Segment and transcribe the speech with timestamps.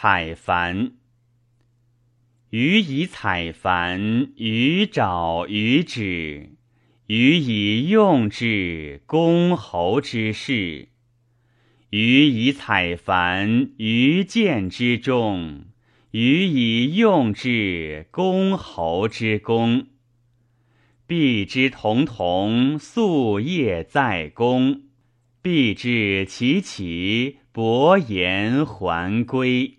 [0.00, 0.92] 采蘩。
[2.50, 6.52] 予以采蘩，予爪，予指，
[7.08, 10.90] 予以用之，公侯之事。
[11.90, 15.64] 予以采蘩，于剑之众；
[16.12, 19.88] 予以用之，公侯之功。
[21.08, 24.82] 必之同同，夙夜在公。
[25.42, 29.77] 必至其其，伯言还归。